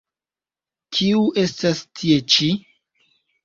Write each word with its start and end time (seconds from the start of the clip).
Kiu 0.97 1.21
estas 1.43 1.85
tie 2.01 2.21
ĉi? 2.37 2.53